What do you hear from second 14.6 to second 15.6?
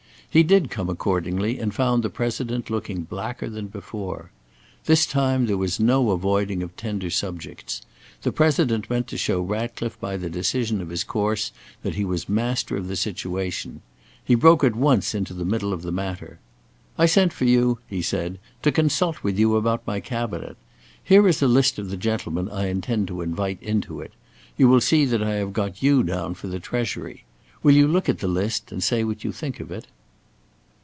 at once into the